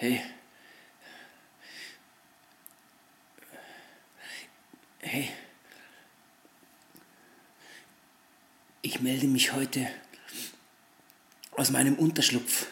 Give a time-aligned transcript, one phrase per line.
[0.00, 0.22] Hey.
[5.00, 5.28] Hey.
[8.80, 9.90] Ich melde mich heute
[11.52, 12.68] aus meinem Unterschlupf.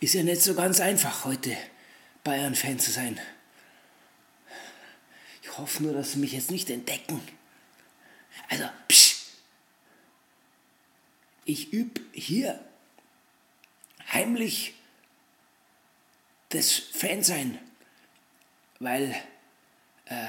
[0.00, 1.54] Ist ja nicht so ganz einfach heute
[2.24, 3.20] Bayern-Fan zu sein.
[5.42, 7.20] Ich hoffe nur, dass sie mich jetzt nicht entdecken.
[8.48, 9.26] Also, psch.
[11.44, 12.65] Ich übe hier
[14.26, 14.74] heimlich
[16.48, 17.58] das Fansein,
[18.80, 19.14] weil,
[20.06, 20.26] äh,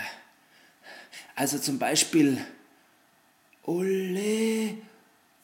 [1.35, 2.45] also zum Beispiel,
[3.63, 4.77] ole,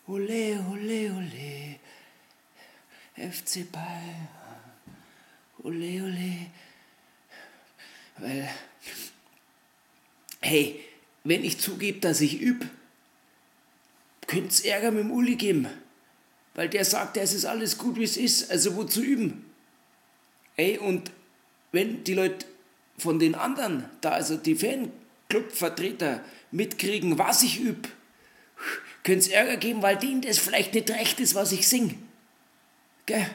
[0.07, 1.79] ole, ole, ole,
[3.15, 4.27] FC Bayern,
[5.63, 6.51] ole, ole,
[8.17, 8.49] weil,
[10.41, 10.85] hey,
[11.23, 12.69] wenn ich zugebe, dass ich übe,
[14.27, 15.67] könnte es Ärger mit dem Uli geben.
[16.55, 19.45] Weil der sagt, es ist alles gut, wie es ist, also wozu üben?
[20.55, 21.11] Ey, und
[21.71, 22.45] wenn die Leute
[22.97, 27.89] von den anderen, da also die Fanclub-Vertreter mitkriegen, was ich übe,
[29.03, 32.01] könnte es Ärger geben, weil denen das vielleicht nicht recht ist, was ich sing.
[33.05, 33.29] Gell?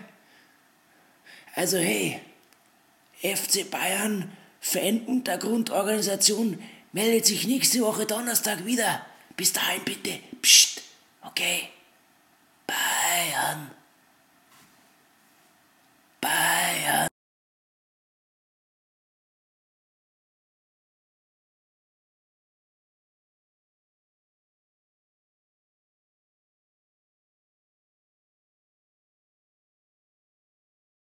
[1.55, 2.21] Also hey,
[3.21, 9.05] FC Bayern, Fan-Untergrundorganisation, meldet sich nächste Woche Donnerstag wieder.
[9.37, 10.21] Bis dahin bitte.
[10.41, 10.83] Psst.
[11.23, 11.69] Okay.